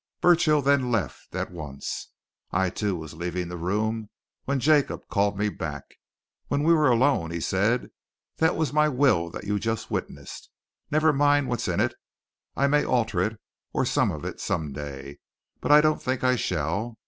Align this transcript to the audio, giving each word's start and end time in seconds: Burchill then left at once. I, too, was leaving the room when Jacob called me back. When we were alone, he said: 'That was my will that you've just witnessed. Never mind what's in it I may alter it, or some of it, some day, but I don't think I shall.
Burchill 0.19 0.63
then 0.63 0.89
left 0.91 1.35
at 1.35 1.51
once. 1.51 2.07
I, 2.49 2.71
too, 2.71 2.95
was 2.95 3.13
leaving 3.13 3.49
the 3.49 3.55
room 3.55 4.09
when 4.45 4.59
Jacob 4.59 5.07
called 5.09 5.37
me 5.37 5.47
back. 5.47 5.83
When 6.47 6.63
we 6.63 6.73
were 6.73 6.89
alone, 6.89 7.29
he 7.29 7.39
said: 7.39 7.91
'That 8.37 8.55
was 8.55 8.73
my 8.73 8.89
will 8.89 9.29
that 9.29 9.43
you've 9.43 9.59
just 9.61 9.91
witnessed. 9.91 10.49
Never 10.89 11.13
mind 11.13 11.49
what's 11.49 11.67
in 11.67 11.79
it 11.79 11.93
I 12.55 12.65
may 12.65 12.83
alter 12.83 13.21
it, 13.21 13.39
or 13.73 13.85
some 13.85 14.09
of 14.09 14.25
it, 14.25 14.39
some 14.41 14.73
day, 14.73 15.19
but 15.59 15.71
I 15.71 15.81
don't 15.81 16.01
think 16.01 16.23
I 16.23 16.35
shall. 16.35 16.97